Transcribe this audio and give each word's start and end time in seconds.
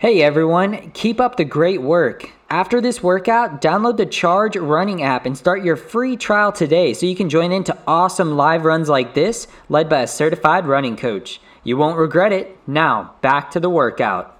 Hey 0.00 0.22
everyone, 0.22 0.92
keep 0.92 1.20
up 1.20 1.36
the 1.36 1.44
great 1.44 1.82
work. 1.82 2.30
After 2.48 2.80
this 2.80 3.02
workout, 3.02 3.60
download 3.60 3.96
the 3.96 4.06
Charge 4.06 4.56
Running 4.56 5.02
app 5.02 5.26
and 5.26 5.36
start 5.36 5.64
your 5.64 5.74
free 5.74 6.16
trial 6.16 6.52
today 6.52 6.94
so 6.94 7.04
you 7.04 7.16
can 7.16 7.28
join 7.28 7.50
into 7.50 7.76
awesome 7.84 8.36
live 8.36 8.64
runs 8.64 8.88
like 8.88 9.14
this 9.14 9.48
led 9.68 9.88
by 9.88 10.02
a 10.02 10.06
certified 10.06 10.66
running 10.66 10.96
coach. 10.96 11.40
You 11.64 11.76
won't 11.76 11.98
regret 11.98 12.32
it. 12.32 12.56
Now, 12.64 13.16
back 13.22 13.50
to 13.50 13.58
the 13.58 13.68
workout. 13.68 14.37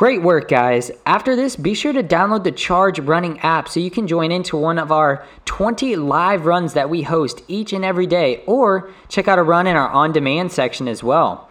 Great 0.00 0.22
work, 0.22 0.48
guys. 0.48 0.90
After 1.04 1.36
this, 1.36 1.56
be 1.56 1.74
sure 1.74 1.92
to 1.92 2.02
download 2.02 2.42
the 2.42 2.52
Charge 2.52 2.98
Running 3.00 3.38
app 3.40 3.68
so 3.68 3.80
you 3.80 3.90
can 3.90 4.06
join 4.06 4.32
into 4.32 4.56
one 4.56 4.78
of 4.78 4.90
our 4.90 5.26
20 5.44 5.94
live 5.96 6.46
runs 6.46 6.72
that 6.72 6.88
we 6.88 7.02
host 7.02 7.42
each 7.48 7.74
and 7.74 7.84
every 7.84 8.06
day, 8.06 8.42
or 8.46 8.88
check 9.10 9.28
out 9.28 9.38
a 9.38 9.42
run 9.42 9.66
in 9.66 9.76
our 9.76 9.90
on 9.90 10.10
demand 10.10 10.52
section 10.52 10.88
as 10.88 11.02
well. 11.02 11.49